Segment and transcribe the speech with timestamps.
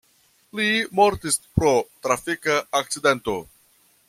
[0.59, 0.65] Li
[0.99, 1.75] mortis pro
[2.07, 3.41] trafika akcidento.